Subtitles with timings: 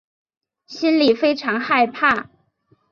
[0.65, 2.27] 心里非常害怕